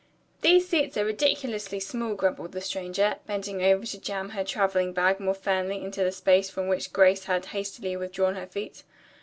[0.41, 5.19] "These seats are ridiculously small," grumbled the stranger, bending over to jam her traveling bag
[5.19, 8.81] more firmly into the space from which Grace had hastily withdrawn her feet.